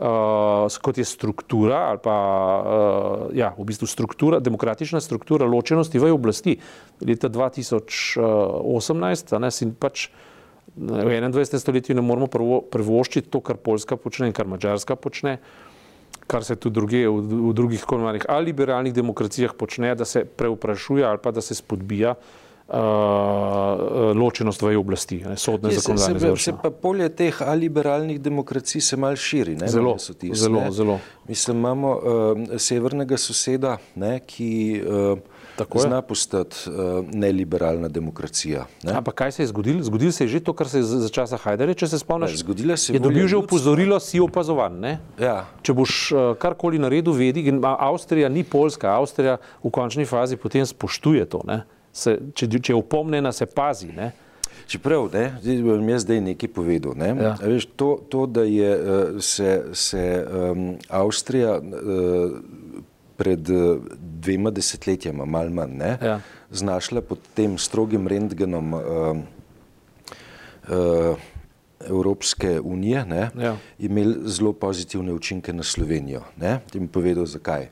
Uh, 0.00 0.64
kot 0.80 0.96
je 0.96 1.04
struktura, 1.04 1.92
ali 1.92 2.00
pa 2.00 2.16
uh, 2.16 3.28
ja, 3.36 3.52
v 3.52 3.68
bistvu 3.68 3.84
struktura, 3.84 4.40
demokratična 4.40 4.96
struktura 5.00 5.44
ločenosti 5.44 6.00
v 6.00 6.08
oblasti. 6.08 6.56
Leta 7.04 7.28
2018, 7.28 8.16
ne, 9.36 9.50
pač 9.76 10.08
v 10.72 11.04
21. 11.04 11.60
stoletju 11.60 11.92
ne 11.98 12.00
moremo 12.00 12.30
prvoščiti 12.72 13.28
to, 13.28 13.44
kar 13.44 13.60
Poljska 13.60 14.00
počne 14.00 14.30
in 14.30 14.32
kar 14.32 14.48
Mačarska 14.48 14.96
počne. 14.96 15.36
Kar 16.24 16.48
se 16.48 16.56
tudi 16.56 16.80
druge, 16.80 17.04
v, 17.04 17.20
v 17.50 17.52
drugih 17.52 17.84
kolonialnih 17.84 18.24
ali 18.32 18.54
liberalnih 18.54 18.96
demokracijah 18.96 19.52
počne, 19.52 19.92
da 19.92 20.08
se 20.08 20.24
preuprašuje 20.24 21.04
ali 21.04 21.20
pa 21.20 21.34
da 21.34 21.44
se 21.44 21.58
spodbija 21.58 22.16
uh, 22.16 22.49
uh, 22.70 24.16
ločenost 24.16 24.60
dveh 24.60 24.78
oblasti, 24.78 25.20
ne, 25.26 25.36
sodne 25.36 25.70
Je, 25.70 25.74
se, 25.74 25.80
se, 25.80 25.96
zakonodajne. 25.96 26.36
se 26.36 26.52
pa 26.62 26.70
polje 26.70 27.08
teh 27.08 27.42
aliberalnih 27.42 28.20
demokracij 28.20 28.80
se 28.80 28.96
mal 28.96 29.16
širi. 29.16 29.56
Ne, 29.56 29.68
Zelo, 29.68 29.96
tiste, 29.96 30.34
zelo, 30.34 30.60
ne. 30.60 30.70
zelo. 30.72 30.98
Mislim, 31.28 31.56
imamo 31.56 31.90
uh, 31.90 32.02
severnega 32.58 33.16
soseda, 33.16 33.78
ne, 33.94 34.20
ki 34.20 34.82
uh, 34.82 35.18
Tako 35.56 35.78
je. 35.78 35.82
zna 35.82 36.02
postati 36.02 36.56
uh, 36.66 36.74
neliberalna 37.12 37.88
demokracija. 37.88 38.66
Ne. 38.82 38.92
Ampak 38.92 39.14
kaj 39.14 39.32
se 39.32 39.42
je 39.42 39.46
zgodilo? 39.46 39.82
Zgodilo 39.82 40.12
se 40.12 40.24
je 40.24 40.28
že 40.28 40.40
to, 40.40 40.52
kar 40.52 40.68
se 40.68 40.78
je 40.78 40.82
za 40.82 41.08
časa 41.08 41.36
Hajderja, 41.36 41.74
če 41.74 41.88
se 41.88 41.98
spomniš. 41.98 42.30
Ne, 42.30 42.36
zgodila 42.36 42.76
se 42.76 42.92
je 42.92 42.98
volja 42.98 43.08
dobil 43.08 43.28
že 43.28 43.36
opozorilo, 43.36 44.00
si 44.00 44.20
opazovan. 44.20 44.80
Ne? 44.80 44.98
Ja. 45.18 45.44
Če 45.62 45.72
boš 45.72 46.12
uh, 46.12 46.20
karkoli 46.38 46.78
naredil, 46.78 47.12
vedi, 47.12 47.44
in 47.48 47.60
Avstrija 47.64 48.28
ni 48.28 48.44
Poljska, 48.44 48.94
Avstrija 48.96 49.36
v 49.62 49.70
končni 49.70 50.06
fazi 50.06 50.36
potem 50.36 50.66
spoštuje 50.66 51.26
to. 51.26 51.42
ne. 51.44 51.62
Se, 51.92 52.18
če, 52.34 52.46
če 52.60 52.72
je 52.72 52.76
opomnjena, 52.78 53.32
se 53.32 53.46
pazi. 53.46 53.90
Ne? 53.92 54.12
Čeprav, 54.70 55.08
ne, 55.12 55.24
zdaj 55.42 55.62
bom 55.66 55.88
jaz 55.88 56.04
zdaj 56.04 56.20
nekaj 56.22 56.48
povedal. 56.54 56.94
Ne. 56.94 57.08
Ja. 57.18 57.32
Veš, 57.42 57.66
to, 57.76 57.88
to, 58.08 58.26
da 58.26 58.44
je 58.46 58.70
eh, 58.70 59.16
se, 59.20 59.48
se 59.72 60.04
um, 60.26 60.76
Avstrija 60.88 61.56
uh, 61.58 62.36
pred 63.18 63.50
uh, 63.50 63.80
dvema 64.22 64.50
desetletjama, 64.54 65.24
malo 65.26 65.50
manj, 65.50 65.74
ne, 65.76 65.96
Ja. 66.02 66.20
znašla 66.50 67.02
pod 67.02 67.18
tem 67.34 67.58
strogim 67.58 68.06
rentgenom 68.08 68.72
uh, 68.74 68.80
uh, 70.70 71.18
Evropske 71.88 72.60
unije, 72.60 73.04
ne, 73.04 73.30
Ja. 73.40 73.56
imeli 73.78 74.14
zelo 74.24 74.52
pozitivne 74.52 75.12
učinke 75.12 75.52
na 75.52 75.62
Slovenijo. 75.62 76.22
Ne. 76.36 76.60
Ti 76.70 76.80
mi 76.80 76.88
povedal, 76.88 77.26
zakaj. 77.26 77.68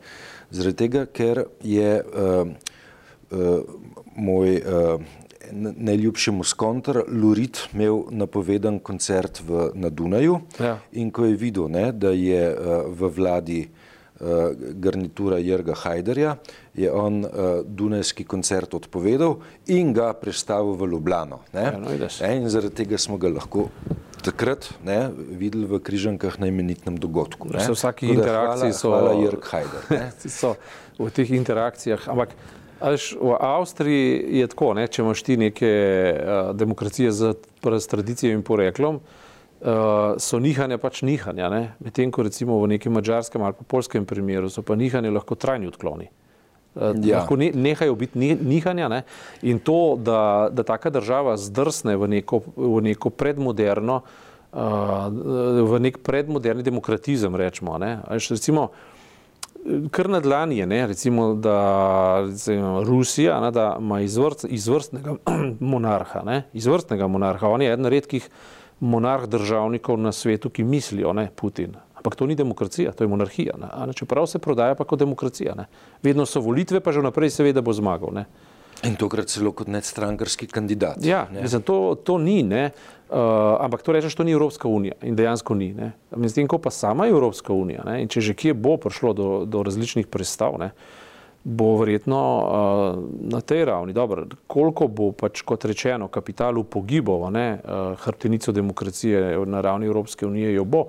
Zaradi 0.51 0.77
tega, 0.77 1.07
ker 1.07 1.45
je 1.63 2.03
uh, 2.03 2.49
moj 4.17 4.57
uh, 4.57 5.01
najljubši 5.77 6.31
muskonter 6.31 7.03
Lurit 7.09 7.69
imel 7.73 8.03
napovedan 8.11 8.79
koncert 8.79 9.41
v, 9.41 9.71
na 9.75 9.89
Dunaju 9.89 10.41
Ja. 10.61 10.79
in 10.93 11.11
ko 11.11 11.25
je 11.25 11.37
videl, 11.37 11.69
ne, 11.69 11.93
da 11.93 12.11
je 12.11 12.43
uh, 12.53 12.85
v 12.89 13.09
vladi 13.17 13.61
uh, 13.65 14.27
garnitura 14.75 15.39
Jrga 15.39 15.75
Hajderja, 15.75 16.37
je 16.75 16.93
on 16.93 17.25
uh, 17.25 17.31
Dunajski 17.65 18.25
koncert 18.25 18.75
odpovedal 18.75 19.39
in 19.67 19.93
ga 19.93 20.13
prestavil 20.13 20.77
v 20.77 20.91
Ljubljano. 20.93 21.41
Ne. 21.53 21.63
Ja, 21.63 21.79
no. 21.79 21.91
E, 22.21 22.37
in 22.37 22.49
zaradi 22.49 22.75
tega 22.75 22.99
smo 22.99 23.17
ga 23.17 23.29
lahko 23.29 23.69
takrat 24.23 24.69
ne, 24.85 25.09
videli 25.15 25.65
v 25.67 25.79
Križankah 25.81 26.39
na 26.41 26.47
imenitnem 26.47 26.99
dogodku. 26.99 27.49
Ne. 27.49 27.61
Se 27.65 27.73
vsaki 27.73 28.07
interakciji 28.13 28.75
hvala, 28.75 28.79
so- 28.79 28.93
Hvala 28.93 29.13
Jrg 29.25 29.43
Hajder. 29.51 29.83
Ne. 29.91 30.13
so 30.41 30.55
v 30.99 31.11
teh 31.11 31.31
interakcijah. 31.31 32.09
Ampak 32.11 32.35
a 32.81 32.91
veš, 32.95 33.17
v 33.21 33.37
Avstriji 33.41 34.39
je 34.39 34.47
tako, 34.47 34.75
ne, 34.75 34.87
če 34.87 35.03
imaš 35.03 35.23
ti 35.27 35.37
neke 35.37 35.71
uh, 36.15 36.51
demokracije 36.57 37.13
z, 37.13 37.35
s 37.65 37.87
tradicijo 37.91 38.33
in 38.37 38.43
poreklom, 38.43 39.01
uh, 39.01 40.15
so 40.19 40.39
nihanja 40.39 40.79
pač 40.79 41.03
nihanja. 41.03 41.49
ne. 41.51 41.63
Medtem 41.85 42.11
ko 42.15 42.23
recimo 42.23 42.61
v 42.63 42.75
nekem 42.77 42.93
mačarskem 42.93 43.43
ali 43.43 43.67
polskem 43.67 44.07
primeru 44.07 44.51
so 44.51 44.63
pa 44.63 44.77
nihanja 44.77 45.11
lahko 45.11 45.35
trajni 45.35 45.67
odkloni. 45.67 46.09
Uh, 46.09 46.95
Ja. 47.03 47.19
Lahko 47.25 47.35
ne, 47.37 47.51
nehajo 47.51 47.95
biti 47.99 48.19
ni- 48.19 48.39
nihanja 48.39 48.89
ne? 48.89 49.03
in 49.43 49.59
to, 49.59 49.97
da, 49.99 50.49
da 50.53 50.63
taka 50.63 50.91
država 50.91 51.35
zdrsne 51.37 51.97
v 51.97 52.09
neko, 52.09 52.43
v 52.57 52.83
neko 52.83 53.11
predmoderno, 53.11 54.03
uh, 54.53 55.11
v 55.67 55.81
nek 55.83 55.99
predmoderni 56.07 56.63
demokratizem, 56.63 57.35
rečemo. 57.35 57.79
Ne? 57.79 57.99
A 58.07 58.15
veš, 58.15 58.31
Recimo, 58.31 58.71
kar 59.91 60.09
na 60.09 60.21
dlani 60.21 60.59
je, 60.59 60.67
ne, 60.67 60.87
recimo, 60.87 61.35
da 61.35 62.25
recimo, 62.27 62.85
Rusija 62.85 63.41
ne, 63.41 63.51
da 63.51 63.77
ima 63.81 64.01
izvrst, 64.01 64.47
izvrstnega 64.49 65.17
monarha, 65.73 66.23
ne, 66.25 66.43
izvrstnega 66.53 67.07
monarha. 67.07 67.49
On 67.49 67.63
je 67.63 67.73
eden 67.73 67.87
redkih 67.87 68.29
monarh 68.81 69.27
državnikov 69.27 69.99
na 69.99 70.13
svetu, 70.13 70.51
ki 70.51 70.65
mislijo, 70.65 71.13
ne, 71.13 71.29
Putin. 71.35 71.77
Ampak 71.99 72.15
to 72.15 72.27
ni 72.27 72.35
demokracija, 72.35 72.93
to 72.93 73.05
je 73.05 73.09
monarhija. 73.09 73.57
Ne, 73.59 73.87
ne, 73.87 73.93
čeprav 73.93 74.27
se 74.27 74.39
prodaja 74.39 74.75
pa 74.75 74.85
kot 74.85 74.99
demokracija. 74.99 75.55
Ne. 75.55 75.67
Vedno 76.03 76.27
so 76.27 76.41
volitve, 76.41 76.81
pa 76.81 76.93
že 76.93 77.03
vnaprej 77.03 77.31
se 77.31 77.45
ve, 77.45 77.53
da 77.53 77.61
bo 77.61 77.73
zmagal. 77.73 78.15
Ne. 78.15 78.25
In 78.87 78.95
tokrat 78.95 79.27
celo 79.27 79.51
kot 79.53 79.69
nedstrankarski 79.69 80.47
kandidat. 80.47 81.03
Ja, 81.03 81.27
ne. 81.33 81.43
mislim, 81.43 81.63
to, 81.63 81.97
to 82.05 82.19
ni, 82.19 82.43
ne, 82.47 82.71
uh, 83.11 83.17
ampak 83.61 83.83
to 83.83 83.93
rečeš, 83.93 84.15
to 84.15 84.25
ni 84.25 84.33
Evropska 84.33 84.69
unija 84.69 84.95
in 85.03 85.17
dejansko 85.19 85.55
ni. 85.59 85.73
Ne. 85.75 85.93
Medtem 86.17 86.47
ko 86.47 86.61
pa 86.63 86.71
sama 86.71 87.09
Evropska 87.11 87.53
unija, 87.53 87.83
ne, 87.87 87.99
in 88.03 88.09
če 88.09 88.23
že 88.31 88.37
kje 88.39 88.55
bo 88.55 88.77
prišlo 88.79 89.13
do, 89.13 89.29
do 89.51 89.63
različnih 89.67 90.07
predstav, 90.07 90.55
ne, 90.63 90.71
bo 91.45 91.73
verjetno 91.81 92.23
uh, 92.23 93.03
na 93.35 93.41
tej 93.41 93.65
ravni, 93.73 93.97
dobro, 93.97 94.29
koliko 94.47 94.87
bo 94.89 95.11
pač 95.13 95.43
kot 95.43 95.65
rečeno 95.67 96.09
kapitalu 96.09 96.63
pogibal, 96.65 97.27
a 97.27 97.35
ne, 97.35 97.49
uh, 97.59 97.95
hrbtenico 98.05 98.53
demokracije 98.53 99.39
na 99.47 99.61
ravni 99.65 99.91
Evropske 99.91 100.27
unije 100.27 100.55
jo 100.55 100.65
bo. 100.65 100.87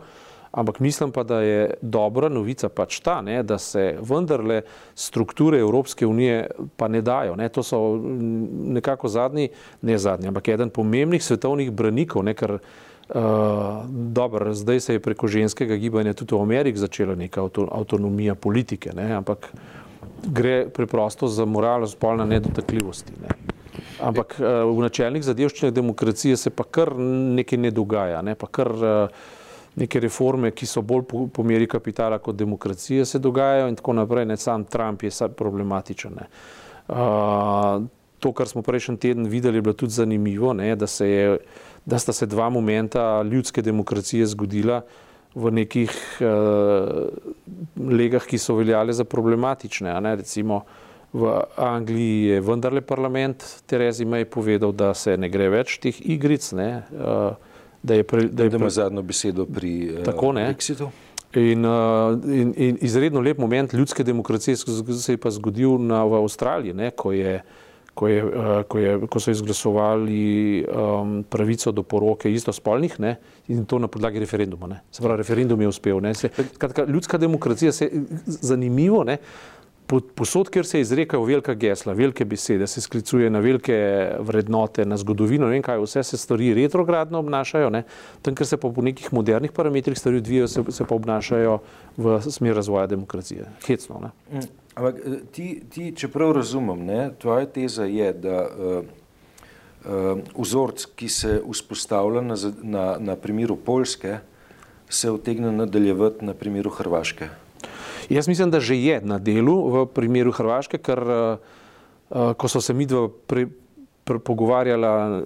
Ampak 0.51 0.79
mislim 0.79 1.11
pa, 1.11 1.23
da 1.23 1.41
je 1.41 1.73
dobra 1.81 2.29
novica 2.29 2.69
pač 2.69 2.99
ta, 3.05 3.21
ne, 3.21 3.43
da 3.43 3.57
se 3.57 3.97
vendarle 4.01 4.61
strukture 4.95 5.59
Evropske 5.59 6.07
unije 6.07 6.47
pa 6.77 6.87
ne 6.87 7.01
dajo. 7.01 7.35
Ne. 7.35 7.49
To 7.49 7.63
so 7.63 7.81
mm, 7.95 8.73
nekako 8.73 9.07
zadnji, 9.07 9.49
ne 9.81 9.97
zadnji, 9.97 10.27
ampak 10.27 10.47
eden 10.47 10.69
pomembnih 10.69 11.23
svetovnih 11.23 11.71
branikov, 11.71 12.25
ne, 12.25 12.33
ker 12.33 12.57
uh, 12.57 13.21
dobro, 13.89 14.53
zdaj 14.53 14.79
se 14.79 14.97
je 14.97 15.05
preko 15.05 15.27
ženskega 15.27 15.77
gibanja 15.77 16.13
tudi 16.13 16.35
v 16.35 16.41
Ameriki 16.41 16.81
začela 16.81 17.15
neka 17.15 17.45
avto, 17.45 17.69
avtonomija 17.71 18.35
politike, 18.35 18.93
ne, 18.97 19.11
ampak 19.21 19.51
gre 20.25 20.65
preprosto 20.73 21.27
za 21.27 21.45
moralo 21.45 21.87
spolne 21.87 22.25
nedotakljivosti. 22.25 23.13
Ne. 23.21 23.37
Ampak 24.01 24.39
uh, 24.39 24.65
v 24.65 24.81
načelnih 24.81 25.23
zadevščinah 25.23 25.73
demokracije 25.73 26.37
se 26.37 26.49
pa 26.49 26.65
kar 26.65 26.97
nekaj 26.97 27.59
ne 27.59 27.71
dogaja, 27.71 28.21
ne, 28.25 28.33
pa 28.35 28.49
kar 28.49 28.73
uh, 28.73 29.27
neke 29.75 29.99
reforme, 29.99 30.51
ki 30.51 30.65
so 30.65 30.81
bolj 30.81 31.03
po, 31.07 31.27
po 31.33 31.43
meri 31.43 31.67
kapitala 31.67 32.17
kot 32.19 32.35
demokracije, 32.35 33.05
se 33.05 33.19
dogajajo 33.19 33.67
in 33.69 33.75
tako 33.75 33.93
naprej. 33.93 34.25
Ne, 34.25 34.37
sam 34.37 34.63
Trump 34.65 35.03
je 35.03 35.11
problematičen. 35.37 36.17
Ne. 36.17 36.27
Uh, 36.89 37.85
to, 38.19 38.31
kar 38.33 38.47
smo 38.47 38.61
prejšnji 38.61 38.97
teden 38.97 39.27
videli, 39.29 39.57
je 39.57 39.61
bilo 39.61 39.73
tudi 39.73 39.93
zanimivo, 39.93 40.53
ne, 40.53 40.75
da, 40.75 40.87
se 40.87 41.09
je, 41.09 41.37
da 41.85 41.99
sta 41.99 42.13
se 42.13 42.25
dva 42.25 42.49
momenta 42.49 43.21
ljudske 43.21 43.61
demokracije 43.61 44.25
zgodila 44.25 44.81
v 45.35 45.51
nekih 45.51 45.93
uh, 46.21 47.05
legah, 47.77 48.25
ki 48.25 48.37
so 48.37 48.57
veljale 48.57 48.93
za 48.93 49.03
problematične. 49.03 49.93
Ne, 50.01 50.15
recimo 50.15 50.63
v 51.13 51.29
Angliji 51.57 52.23
je 52.25 52.41
vendarle 52.41 52.81
parlament 52.81 53.45
Terezi 53.65 54.05
May 54.05 54.25
povedal, 54.25 54.71
da 54.71 54.93
se 54.93 55.17
ne 55.17 55.29
gre 55.29 55.49
več 55.49 55.77
teh 55.81 56.01
igric. 56.05 56.51
Ne, 56.57 56.83
uh, 56.93 57.48
da 57.83 57.93
je 57.93 58.03
pre, 58.03 58.23
da 58.27 58.43
je 58.43 58.49
pre, 58.49 58.69
zadnjo 58.69 59.01
besedo 59.01 59.45
pri 59.45 59.91
uh, 59.97 60.03
Tako, 60.03 60.31
ne. 60.31 60.53
Brexitu. 60.53 60.89
In, 61.35 61.65
uh, 61.65 62.17
in, 62.25 62.53
in 62.57 62.77
izredno 62.81 63.21
lep 63.21 63.37
moment 63.37 63.73
ljudske 63.73 64.03
demokracije 64.03 64.57
se 64.57 65.13
je 65.13 65.17
pa 65.17 65.29
zgodil 65.29 65.77
na, 65.77 66.03
v 66.03 66.23
Avstraliji, 66.23 66.73
ne, 66.73 66.89
ko, 66.91 67.11
je, 67.11 67.35
ko, 67.93 68.07
je, 68.07 68.23
uh, 68.25 68.63
ko, 68.67 68.79
je, 68.79 68.95
ko 69.07 69.19
so 69.19 69.31
izglasovali 69.31 70.65
um, 70.65 71.23
pravico 71.29 71.71
do 71.71 71.83
poroke 71.83 72.33
istospolnih 72.33 72.97
ne, 72.99 73.15
in 73.47 73.65
to 73.65 73.79
na 73.79 73.87
podlagi 73.87 74.19
referenduma. 74.19 74.67
Ne. 74.67 74.81
Se 74.91 75.05
pravi, 75.05 75.21
referendum 75.21 75.61
je 75.61 75.67
uspel. 75.67 76.01
Ne. 76.01 76.15
Se, 76.17 76.29
kratka, 76.57 76.85
ljudska 76.89 77.17
demokracija 77.17 77.71
se 77.71 77.91
zanimivo. 78.25 79.03
Ne, 79.03 79.17
po- 79.17 79.58
Posod, 79.89 80.51
kjer 80.53 80.67
se 80.69 80.81
izrekajo 80.81 81.23
velika 81.25 81.53
gesla, 81.57 81.93
velike 81.97 82.25
besede, 82.25 82.67
se 82.67 82.81
sklicuje 82.81 83.29
na 83.29 83.39
velike 83.39 83.75
vrednote, 84.19 84.85
na 84.85 84.97
zgodovino, 84.97 85.47
ne 85.49 85.57
vem 85.57 85.63
kaj, 85.65 85.81
vse 85.81 86.03
se 86.03 86.17
stvari 86.17 86.53
retrogradno 86.53 87.19
obnašajo, 87.19 87.71
ne? 87.73 87.83
tam, 88.21 88.35
ker 88.37 88.45
se 88.45 88.57
pa 88.57 88.69
po 88.69 88.85
nekih 88.85 89.09
modernih 89.13 89.51
parametrih 89.51 89.97
stvari 89.97 90.21
odvijajo, 90.21 90.47
se, 90.47 90.63
se 90.69 90.85
pa 90.85 90.95
obnašajo 90.95 91.57
v 91.97 92.19
smer 92.21 92.55
razvoja 92.55 92.85
demokracije. 92.87 93.49
Hecno. 93.65 94.03
Ne? 94.03 94.11
Mm. 94.37 94.45
Ampak 94.75 95.01
eh, 95.05 95.17
ti, 95.31 95.49
ti, 95.69 95.91
čeprav 95.97 96.31
razumem, 96.37 96.85
ne, 96.85 97.01
tvoja 97.19 97.49
teza 97.49 97.89
je, 97.89 98.13
da 98.13 98.45
uh, 98.45 98.85
uh, 99.89 100.21
vzorc, 100.37 100.85
ki 100.95 101.09
se 101.09 101.41
vzpostavlja 101.51 102.21
na, 102.21 102.37
na, 102.61 102.85
na 102.99 103.15
primeru 103.15 103.57
Poljske, 103.57 104.19
se 104.89 105.11
utegne 105.11 105.51
nadaljevati 105.51 106.25
na 106.25 106.33
primeru 106.33 106.69
Hrvaške. 106.69 107.29
Jaz 108.09 108.27
mislim, 108.27 108.51
da 108.51 108.59
že 108.59 108.75
je 108.75 109.01
na 109.05 109.19
delu 109.19 109.55
v 109.69 109.85
primeru 109.93 110.31
Hrvaške, 110.33 110.77
ker 110.81 110.99
uh, 110.99 111.57
uh, 112.09 112.33
ko 112.33 112.47
so 112.47 112.61
se 112.61 112.73
mi 112.73 112.85
dva 112.85 113.07
pre, 113.27 113.45
pre, 114.03 114.19
pogovarjala 114.19 115.21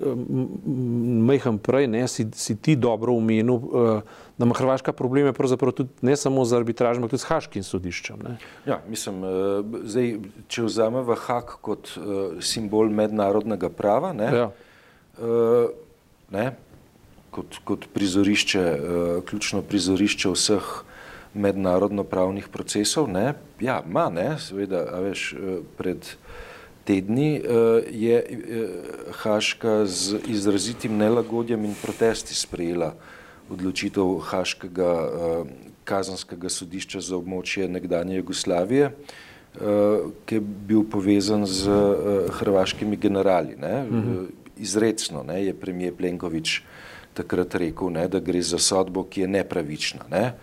mehen 1.23 1.57
prej, 1.63 1.87
ne, 1.87 2.03
si, 2.07 2.27
si 2.35 2.55
ti 2.59 2.75
dobro 2.75 3.15
umenil, 3.15 3.55
uh, 3.55 4.01
da 4.37 4.45
ima 4.45 4.55
Hrvaška 4.57 4.93
probleme 4.93 5.33
pravzaprav 5.33 5.71
tudi 5.71 5.89
ne 6.01 6.15
samo 6.19 6.45
z 6.45 6.57
arbitražem, 6.59 7.03
ampak 7.03 7.15
tudi 7.15 7.23
s 7.23 7.29
Haškim 7.29 7.63
sodiščem. 7.63 8.19
Ne. 8.23 8.35
Ja, 8.67 8.81
mislim, 8.89 9.23
uh, 9.23 9.79
zdaj, 9.87 10.17
če 10.51 10.67
vzamemo 10.67 11.15
Hak 11.15 11.57
kot 11.63 11.95
uh, 11.97 12.37
simbol 12.43 12.91
mednarodnega 12.91 13.69
prava, 13.69 14.13
ne, 14.13 14.29
Ja. 14.33 14.49
uh, 15.23 15.69
ne, 16.33 16.51
kot, 17.31 17.61
kot 17.63 17.87
prizorišče, 17.93 18.63
uh, 18.63 19.21
ključno 19.29 19.61
prizorišče 19.63 20.33
vseh 20.33 20.73
mednarodno 21.33 22.03
pravnih 22.03 22.47
procesov, 22.47 23.09
ne, 23.09 23.33
ja, 23.59 23.81
ima, 23.85 24.09
ne, 24.09 24.37
seveda, 24.39 24.85
a 24.93 24.99
veš, 24.99 25.33
eh, 25.33 25.59
pred 25.77 26.15
tedni 26.83 27.41
je 27.91 28.17
Haška 29.23 29.85
z 29.85 30.19
izrazitim 30.27 30.97
nelagodjem 30.97 31.63
in 31.65 31.75
protesti 31.81 32.35
sprejela 32.35 32.93
odločitev 33.49 34.17
Haškega 34.19 34.91
kazanskega 35.83 36.49
sodišča 36.49 36.99
za 36.99 37.15
območje 37.15 37.69
nekdanje 37.71 38.17
Jugoslavije, 38.17 38.91
ki 40.25 40.35
je 40.35 40.41
bil 40.41 40.83
povezan 40.91 41.45
z 41.45 41.71
hrvaškimi 42.39 42.97
generali. 42.97 43.55
Ne? 43.55 43.83
Mhm. 43.83 44.25
Izredno 44.57 45.23
ne, 45.23 45.45
je 45.45 45.53
premijer 45.53 45.95
Plenković 45.95 46.59
takrat 47.13 47.55
rekel, 47.55 47.89
ne, 47.93 48.07
da 48.07 48.19
gre 48.19 48.41
za 48.41 48.57
sodbo, 48.59 49.03
ki 49.03 49.21
je 49.21 49.27
nepravična. 49.27 50.05
Ne? 50.11 50.33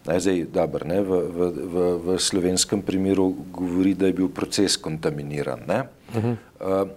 Ne, 0.00 0.16
zdaj, 0.16 0.46
dober, 0.48 0.86
ne, 0.88 1.02
v, 1.04 1.12
v, 1.28 1.38
v, 1.52 1.76
v 2.00 2.08
slovenskem 2.16 2.80
primeru 2.80 3.36
govori, 3.52 3.92
da 3.92 4.08
je 4.08 4.16
bil 4.16 4.32
proces 4.32 4.80
kontaminiran. 4.80 5.60
Ne? 5.68 5.80
Uh 6.16 6.24
-huh. 6.24 6.88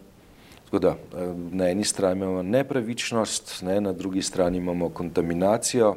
uh, 0.72 0.80
da, 0.80 0.96
na 1.52 1.70
eni 1.70 1.84
strani 1.84 2.22
imamo 2.22 2.44
nepravičnost, 2.44 3.62
ne, 3.62 3.82
na 3.82 3.94
drugi 3.94 4.22
strani 4.22 4.58
imamo 4.58 4.90
kontaminacijo. 4.90 5.96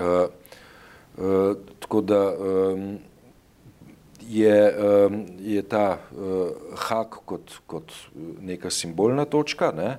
Uh, 0.00 0.30
uh, 1.18 1.56
tako 1.80 2.00
da 2.00 2.32
um, 2.32 2.98
je, 4.20 4.74
um, 4.78 5.26
je 5.40 5.62
ta 5.62 5.98
uh, 6.16 6.48
hak 6.76 7.08
kot, 7.24 7.50
kot 7.66 7.92
neka 8.40 8.70
simbolna 8.70 9.24
točka 9.24 9.72
ne, 9.76 9.98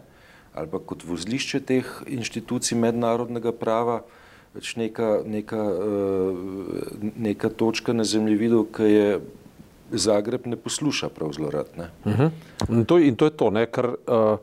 ali 0.54 0.68
pa 0.68 0.80
kot 0.80 1.04
vozlišče 1.04 1.60
teh 1.60 2.04
inštitucij 2.08 2.78
mednarodnega 2.78 3.52
prava, 3.52 3.96
uh, 3.96 4.25
pač 4.56 4.76
neka, 4.80 5.20
neka, 5.28 5.60
uh, 5.60 7.10
neka 7.20 7.52
točka 7.52 7.94
na 7.94 8.08
zemljevidu, 8.08 8.64
ki 8.72 8.92
je 8.92 9.10
Zagreb 9.92 10.48
ne 10.50 10.58
posluša 10.58 11.12
prav 11.14 11.36
zelo 11.36 11.52
rad. 11.54 11.68
Ne? 11.78 11.90
Uh 12.06 12.14
-huh. 12.14 12.32
in, 12.70 12.86
to, 12.86 12.98
in 12.98 13.16
to 13.16 13.26
je 13.26 13.32
to, 13.32 13.50
ne, 13.50 13.66
kar 13.66 13.86
uh, 13.86 14.40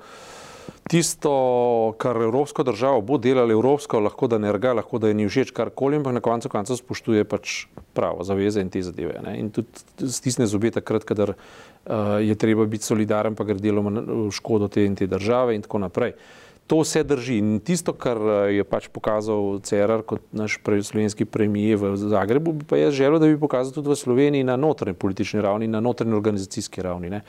tisto, 0.89 1.95
kar 1.99 2.17
evropsko 2.17 2.63
državo 2.63 3.01
bo 3.01 3.19
delalo 3.19 3.53
evropsko, 3.53 4.01
lahko 4.01 4.27
da 4.27 4.39
ne 4.39 4.53
rga, 4.53 4.73
lahko 4.73 4.99
da 4.99 5.09
je 5.09 5.15
ni 5.15 5.29
všeč 5.29 5.51
karkoli, 5.51 5.97
ampak 5.97 6.13
na 6.13 6.21
koncu 6.21 6.49
konca 6.49 6.77
spoštuje 6.77 7.25
pač 7.25 7.67
pravo, 7.93 8.25
zaveze 8.25 8.61
in 8.61 8.71
te 8.71 8.83
zadeve. 8.83 9.21
Ne? 9.25 9.39
In 9.39 9.51
tudi 9.51 9.69
stisne 10.09 10.47
zobe 10.47 10.71
takrat, 10.71 11.05
kadar 11.05 11.35
uh, 11.35 11.97
je 12.21 12.35
treba 12.35 12.67
biti 12.67 12.85
solidaren, 12.85 13.35
pa 13.35 13.45
gre 13.45 13.55
deloma 13.55 14.01
v 14.01 14.31
škodo 14.31 14.69
te 14.69 14.85
in 14.85 14.95
te 14.95 15.07
države 15.07 15.55
in 15.55 15.63
tako 15.63 15.79
naprej. 15.79 16.13
Uh, 16.13 16.43
To 16.67 16.79
vse 16.81 17.03
drži. 17.05 17.39
In 17.43 17.61
tisto, 17.61 17.93
kar 17.93 18.17
eh, 18.17 18.55
je 18.57 18.65
pač 18.65 18.89
pokazal 18.89 19.59
Cerar 19.67 20.05
kot 20.07 20.23
naš 20.33 20.59
slovenski 20.63 21.25
premijer 21.25 21.79
v 21.83 21.97
Zagrebu, 21.97 22.53
bi 22.53 22.65
pa 22.65 22.79
jaz 22.79 22.95
želel, 22.95 23.19
da 23.19 23.27
bi 23.27 23.41
pokazal 23.41 23.75
tudi 23.75 23.91
v 23.91 23.97
Sloveniji 23.97 24.45
na 24.45 24.57
notranji 24.57 24.95
politični 24.95 25.41
ravni, 25.41 25.69
na 25.69 25.81
notranji 25.81 26.15
organizacijski 26.15 26.83
ravni. 26.83 27.11
Ne? 27.11 27.23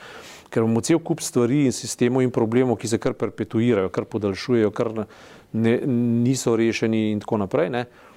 Ker 0.48 0.62
imamo 0.62 0.80
cel 0.80 0.98
kup 0.98 1.20
stvari 1.20 1.64
in 1.66 1.72
sistemov 1.72 2.22
in 2.22 2.30
problemov, 2.30 2.78
ki 2.78 2.88
se 2.88 2.98
kar 2.98 3.12
perpetuirajo, 3.18 3.90
kar 3.90 4.04
podaljšujejo, 4.04 4.70
kar 4.70 4.92
ne, 5.52 5.78
niso 6.24 6.56
rešeni 6.56 7.10
in 7.12 7.20
tako 7.20 7.42
naprej. 7.42 7.70
Ne? 7.74 7.86
Eh, 7.88 8.13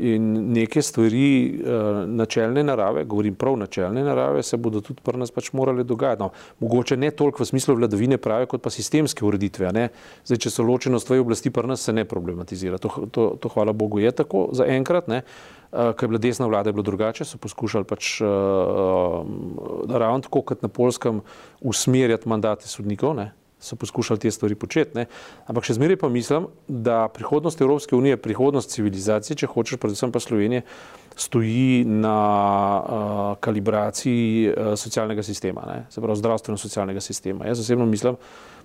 in 0.00 0.52
neke 0.52 0.82
stvari 0.82 1.60
eh, 1.64 2.06
načelne 2.06 2.62
narave, 2.64 3.04
govorim 3.04 3.34
prav 3.34 3.56
načelne 3.56 4.04
narave, 4.04 4.42
se 4.42 4.56
bodo 4.56 4.80
tudi 4.80 5.00
pri 5.02 5.18
nas 5.18 5.30
pač 5.30 5.52
morale 5.52 5.84
dogajati. 5.84 6.22
No, 6.22 6.30
mogoče 6.60 6.96
ne 6.96 7.10
toliko 7.10 7.42
v 7.42 7.46
smislu 7.46 7.74
vladavine 7.78 8.18
prave, 8.18 8.46
kot 8.46 8.62
pa 8.62 8.70
sistemske 8.70 9.24
ureditve. 9.24 9.72
Zdaj, 10.28 10.42
če 10.44 10.52
so 10.52 10.66
ločenost 10.68 11.08
dveh 11.08 11.24
oblasti, 11.24 11.50
pri 11.50 11.66
nas 11.66 11.82
se 11.82 11.92
ne 11.92 12.04
problematizira. 12.04 12.78
To, 12.78 13.08
to, 13.10 13.30
to 13.40 13.52
hvala 13.54 13.72
Bogu 13.72 14.02
je 14.04 14.12
tako 14.12 14.50
za 14.52 14.68
enkrat. 14.68 15.08
Ne. 15.08 15.22
Uh, 15.68 15.92
Ker 15.92 16.06
je 16.06 16.12
bila 16.14 16.20
desna 16.22 16.46
vlada, 16.48 16.70
je 16.70 16.76
bilo 16.78 16.84
drugače, 16.84 17.26
so 17.28 17.36
poskušali 17.40 17.84
pač 17.84 18.22
uh, 18.24 18.28
ravno 19.88 20.24
tako 20.24 20.40
kot 20.40 20.62
na 20.64 20.68
polskem 20.72 21.20
usmerjati 21.60 22.28
mandate 22.28 22.68
sodnikov, 22.68 23.12
ne, 23.18 23.32
so 23.60 23.76
poskušali 23.76 24.20
te 24.20 24.30
stvari 24.30 24.54
početi. 24.54 24.98
Ne? 24.98 25.06
Ampak 25.46 25.66
še 25.66 25.74
zmeraj 25.78 25.98
pa 25.98 26.08
mislim, 26.08 26.46
da 26.68 27.08
prihodnost 27.14 27.60
Evropske 27.60 27.96
unije, 27.96 28.16
prihodnost 28.22 28.70
civilizacije, 28.70 29.36
če 29.36 29.50
hočeš, 29.50 29.80
predvsem 29.82 30.12
pa 30.14 30.22
Slovenije, 30.22 30.62
stoji 31.18 31.84
na 31.84 32.18
uh, 32.78 33.38
kalibraciji 33.42 34.52
uh, 34.52 34.74
socialnega 34.78 35.22
sistema, 35.26 35.66
ne? 35.66 35.78
se 35.90 36.00
pravi 36.00 36.20
zdravstveno-socialnega 36.22 37.02
sistema. 37.02 37.48
Jaz 37.50 37.60
osebno 37.60 37.86
mislim, 37.86 38.16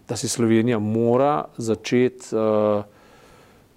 da 0.08 0.16
se 0.16 0.30
Slovenija 0.30 0.80
mora 0.80 1.46
začeti 1.58 2.36
uh, 2.36 2.84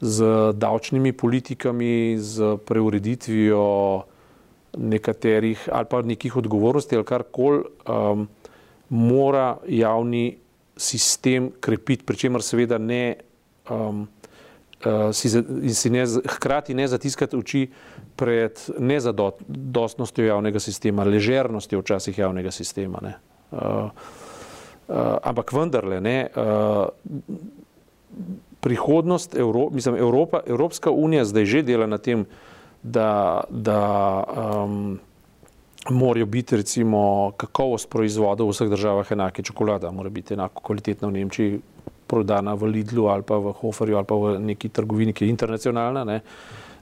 z 0.00 0.24
davčnimi 0.52 1.12
politikami, 1.12 2.18
z 2.20 2.56
preureditvijo 2.66 4.04
nekaterih 4.76 5.68
ali 5.72 5.86
pa 5.90 6.02
nekih 6.02 6.36
odgovornosti 6.36 6.96
ali 6.96 7.04
karkoli, 7.04 7.62
um, 7.88 8.28
mora 8.88 9.56
javni 9.68 10.36
sistem 10.76 11.50
krepiti, 11.60 12.04
pri 12.04 12.16
čemer 12.16 12.44
seveda 12.44 12.78
ne, 12.78 13.16
um, 13.70 14.04
uh, 14.84 15.08
si, 15.12 15.30
si 15.74 15.90
ne, 15.90 16.04
hkrati 16.36 16.74
ne 16.74 16.88
zatiskati 16.88 17.36
oči 17.36 17.66
pred 18.16 18.60
nezadostnostjo 18.78 20.26
javnega 20.26 20.60
sistema, 20.60 21.04
ležernostjo 21.04 21.80
včasih 21.80 22.18
javnega 22.18 22.50
sistema. 22.50 23.00
Uh, 23.04 23.60
uh, 23.60 23.90
ampak 25.22 25.52
vendarle, 25.52 26.00
ne, 26.00 26.18
uh, 26.36 26.86
prihodnost 28.60 29.34
Evro, 29.34 29.68
mislim, 29.70 29.96
Evropa, 29.96 30.40
Evropska 30.46 30.90
unija 30.90 31.24
zdaj 31.24 31.44
že 31.44 31.62
dela 31.62 31.86
na 31.86 31.98
tem, 31.98 32.26
da, 32.82 33.44
da 33.50 33.80
um, 34.64 34.98
morajo 35.90 36.26
biti 36.26 36.56
recimo 36.56 37.32
kakovost 37.36 37.90
proizvodov 37.90 38.48
v 38.48 38.54
vseh 38.54 38.70
državah 38.70 39.12
enake. 39.12 39.42
Čokolada 39.42 39.90
mora 39.90 40.10
biti 40.10 40.34
enako 40.34 40.62
kvalitetna 40.62 41.08
v 41.08 41.12
Nemčiji, 41.12 41.60
prodana 42.06 42.54
v 42.54 42.70
Lidlu 42.70 43.08
ali 43.10 43.22
pa 43.22 43.38
v 43.38 43.52
Hoferju 43.52 43.96
ali 43.96 44.06
pa 44.06 44.14
v 44.14 44.38
neki 44.38 44.68
trgovini, 44.68 45.12
ki 45.12 45.24
je 45.24 45.30
internacionalna. 45.30 46.04
Ne, 46.04 46.20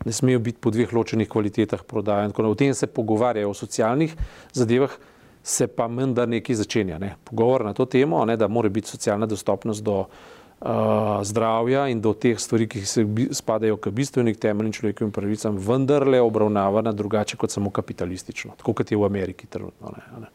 ne 0.05 0.13
smejo 0.13 0.39
biti 0.39 0.61
po 0.61 0.71
dveh 0.71 0.93
ločenih 0.93 1.29
kvalitetah 1.29 1.85
prodajen. 1.85 2.33
O 2.37 2.55
tem 2.55 2.75
se 2.75 2.87
pogovarjajo, 2.87 3.51
o 3.51 3.55
socialnih 3.55 4.17
zadevah 4.53 4.93
se 5.43 5.67
pa 5.67 5.89
menda 5.89 6.27
nekaj 6.27 6.57
začenja. 6.57 6.99
Ne. 6.99 7.17
Pogovor 7.25 7.65
na 7.65 7.73
to 7.73 7.85
temo, 7.85 8.25
ne, 8.25 8.37
da 8.37 8.49
mora 8.49 8.69
biti 8.69 8.89
socialna 8.89 9.27
dostopnost 9.27 9.85
do 9.85 10.01
uh, 10.01 10.07
zdravja 11.23 11.89
in 11.89 12.01
do 12.01 12.15
teh 12.17 12.39
stvari, 12.41 12.67
ki 12.69 12.85
se 12.87 13.05
spadajo 13.33 13.77
k 13.77 13.91
bistvenim 13.91 14.35
temeljnim 14.35 14.73
človekovim 14.73 15.13
pravicam, 15.13 15.59
vendarle 15.61 16.21
obravnavana 16.21 16.93
drugače 16.93 17.37
kot 17.37 17.51
samo 17.51 17.71
kapitalistično, 17.71 18.55
tako 18.57 18.73
kot 18.73 18.93
je 18.93 18.97
v 18.97 19.05
Ameriki 19.05 19.47
trenutno. 19.47 19.93
Ne, 19.97 20.21
ne. 20.21 20.33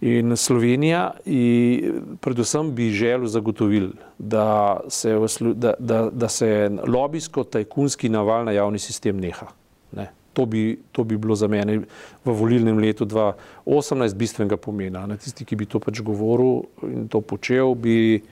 In 0.00 0.36
Slovenija, 0.36 1.10
in 1.24 2.16
predvsem 2.20 2.74
bi 2.74 2.90
želel 2.90 3.26
zagotoviti, 3.26 3.96
da 4.18 4.80
se, 4.88 5.14
da, 5.54 5.72
da, 5.78 6.10
da 6.12 6.28
se 6.28 6.70
lobijsko-tajkunski 6.86 8.08
naval 8.08 8.44
na 8.44 8.52
javni 8.52 8.78
sistem 8.78 9.18
neha. 9.20 9.46
Ne. 9.92 10.10
To, 10.32 10.46
bi, 10.46 10.78
to 10.92 11.04
bi 11.04 11.16
bilo 11.16 11.34
za 11.34 11.48
mene 11.48 11.80
v 12.24 12.32
volilnem 12.32 12.78
letu 12.78 13.06
2018 13.06 14.14
bistvenega 14.14 14.56
pomena. 14.56 15.06
Ne. 15.06 15.16
Tisti, 15.16 15.44
ki 15.44 15.56
bi 15.56 15.66
to 15.66 15.82
pač 15.82 16.02
govoril 16.02 16.62
in 16.86 17.08
to 17.10 17.20
počel, 17.20 17.74
bi 17.74 18.22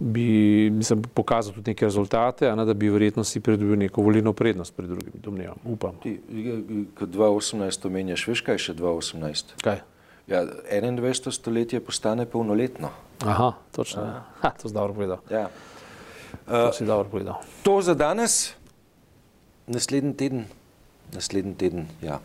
bi 0.00 0.70
mislim, 0.70 1.02
pokazal 1.02 1.54
tudi 1.54 1.70
neke 1.70 1.86
rezultate, 1.86 2.56
ne, 2.56 2.64
da 2.64 2.74
bi 2.74 2.90
verjetno 2.90 3.24
si 3.24 3.40
pridobil 3.40 3.78
neko 3.78 4.02
volilno 4.02 4.32
prednost 4.32 4.76
pred 4.76 4.88
drugimi, 4.88 5.20
domnevam, 5.24 5.56
upam. 5.64 5.96
Ti, 6.02 6.18
kot 6.98 7.08
2018 7.08 7.86
omenjaš, 7.86 8.26
veš 8.28 8.42
kaj 8.46 8.58
še 8.68 8.74
2018? 8.74 9.56
Kaj? 9.64 9.80
Ja, 10.26 10.42
21. 10.72 11.30
stoletje 11.30 11.80
postane 11.80 12.26
polnoletno. 12.26 12.90
Aha, 13.24 13.52
točno. 13.72 14.02
Ha, 14.42 14.50
to 14.62 14.68
si 14.68 14.74
dobro 14.74 14.94
povedal. 14.94 15.18
Ja. 15.30 15.48
To 16.46 16.72
si 16.72 16.86
dobro 16.86 17.08
povedal. 17.10 17.40
To 17.62 17.78
za 17.82 17.94
danes, 17.94 18.54
naslednji 19.66 20.14
teden, 20.14 20.44
naslednji 21.14 21.54
teden, 21.54 21.86
ja. 22.02 22.20